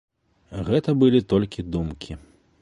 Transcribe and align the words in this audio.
Гэта 0.69 0.95
былі 1.03 1.21
толькі 1.35 1.67
думкі. 1.77 2.19